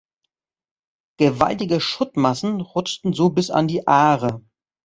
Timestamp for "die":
3.67-3.87